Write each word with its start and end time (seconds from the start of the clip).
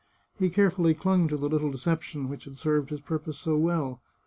He 0.39 0.49
carefully 0.49 0.95
clung 0.95 1.27
to 1.27 1.37
the 1.37 1.47
little 1.47 1.69
deception 1.69 2.27
which 2.27 2.45
had 2.45 2.57
served 2.57 2.89
his 2.89 3.01
purpose 3.01 3.37
so 3.37 3.55
well. 3.55 4.01